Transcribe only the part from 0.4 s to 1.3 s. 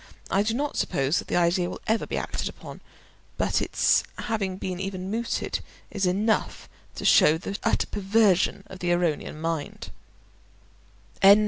do not suppose that